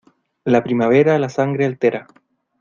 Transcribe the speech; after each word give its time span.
La 0.45 0.63
primavera 0.63 1.19
la 1.19 1.29
sangre 1.33 1.67
altera. 1.67 2.07